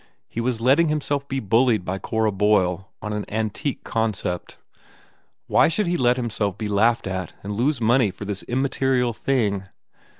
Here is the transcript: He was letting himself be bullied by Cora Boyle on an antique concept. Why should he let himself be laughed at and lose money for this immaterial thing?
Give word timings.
He 0.27 0.41
was 0.41 0.59
letting 0.59 0.89
himself 0.89 1.27
be 1.27 1.39
bullied 1.39 1.85
by 1.85 1.99
Cora 1.99 2.31
Boyle 2.31 2.89
on 3.03 3.13
an 3.13 3.23
antique 3.29 3.83
concept. 3.83 4.57
Why 5.45 5.67
should 5.67 5.85
he 5.85 5.95
let 5.95 6.17
himself 6.17 6.57
be 6.57 6.67
laughed 6.67 7.05
at 7.05 7.33
and 7.43 7.53
lose 7.53 7.79
money 7.79 8.09
for 8.09 8.25
this 8.25 8.41
immaterial 8.47 9.13
thing? 9.13 9.65